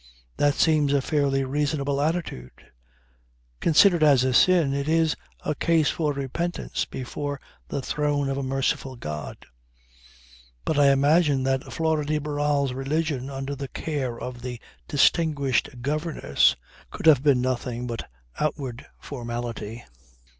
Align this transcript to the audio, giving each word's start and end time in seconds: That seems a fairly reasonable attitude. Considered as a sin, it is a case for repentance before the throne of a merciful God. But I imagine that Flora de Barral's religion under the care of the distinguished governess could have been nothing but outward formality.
That 0.37 0.55
seems 0.55 0.93
a 0.93 0.99
fairly 1.01 1.43
reasonable 1.43 2.01
attitude. 2.01 2.71
Considered 3.59 4.01
as 4.01 4.23
a 4.23 4.33
sin, 4.33 4.73
it 4.73 4.89
is 4.89 5.15
a 5.45 5.53
case 5.53 5.91
for 5.91 6.11
repentance 6.11 6.85
before 6.85 7.39
the 7.67 7.83
throne 7.83 8.27
of 8.27 8.35
a 8.35 8.41
merciful 8.41 8.95
God. 8.95 9.45
But 10.65 10.79
I 10.79 10.91
imagine 10.91 11.43
that 11.43 11.71
Flora 11.71 12.03
de 12.03 12.17
Barral's 12.17 12.73
religion 12.73 13.29
under 13.29 13.55
the 13.55 13.67
care 13.67 14.19
of 14.19 14.41
the 14.41 14.59
distinguished 14.87 15.69
governess 15.83 16.55
could 16.89 17.05
have 17.05 17.21
been 17.21 17.39
nothing 17.39 17.85
but 17.85 18.09
outward 18.39 18.83
formality. 18.97 19.83